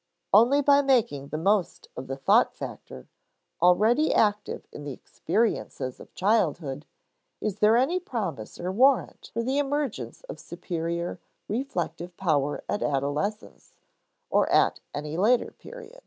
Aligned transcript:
Only 0.33 0.63
by 0.63 0.81
making 0.81 1.27
the 1.27 1.37
most 1.37 1.87
of 1.95 2.07
the 2.07 2.15
thought 2.17 2.55
factor, 2.55 3.07
already 3.61 4.11
active 4.11 4.65
in 4.71 4.83
the 4.83 4.93
experiences 4.93 5.99
of 5.99 6.15
childhood, 6.15 6.87
is 7.39 7.57
there 7.57 7.77
any 7.77 7.99
promise 7.99 8.59
or 8.59 8.71
warrant 8.71 9.29
for 9.31 9.43
the 9.43 9.59
emergence 9.59 10.23
of 10.23 10.39
superior 10.39 11.19
reflective 11.47 12.17
power 12.17 12.63
at 12.67 12.81
adolescence, 12.81 13.75
or 14.31 14.51
at 14.51 14.79
any 14.91 15.17
later 15.17 15.51
period. 15.51 15.99